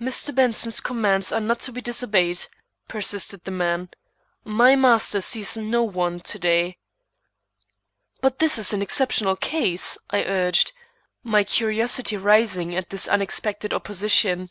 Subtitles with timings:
[0.00, 0.34] "Mr.
[0.34, 2.46] Benson's commands are not to be disobeyed,"
[2.88, 3.88] persisted the man.
[4.42, 6.78] "My master sees no one to day."
[8.20, 10.72] "But this is an exceptional case," I urged,
[11.22, 14.50] my curiosity rising at this unexpected opposition.